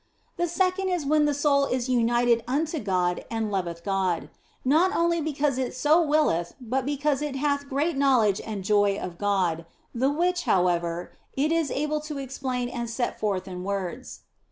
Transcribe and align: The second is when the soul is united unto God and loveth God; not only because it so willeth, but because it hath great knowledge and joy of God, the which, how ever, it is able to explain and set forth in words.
The 0.35 0.47
second 0.47 0.89
is 0.89 1.05
when 1.05 1.25
the 1.25 1.33
soul 1.35 1.65
is 1.65 1.87
united 1.87 2.43
unto 2.47 2.79
God 2.79 3.23
and 3.29 3.51
loveth 3.51 3.83
God; 3.83 4.31
not 4.65 4.91
only 4.95 5.21
because 5.21 5.59
it 5.59 5.75
so 5.75 6.01
willeth, 6.01 6.55
but 6.59 6.87
because 6.87 7.21
it 7.21 7.35
hath 7.35 7.69
great 7.69 7.95
knowledge 7.95 8.41
and 8.43 8.63
joy 8.63 8.97
of 8.97 9.19
God, 9.19 9.63
the 9.93 10.09
which, 10.09 10.45
how 10.45 10.65
ever, 10.69 11.11
it 11.37 11.51
is 11.51 11.69
able 11.69 12.01
to 12.01 12.17
explain 12.17 12.67
and 12.67 12.89
set 12.89 13.19
forth 13.19 13.47
in 13.47 13.63
words. 13.63 14.21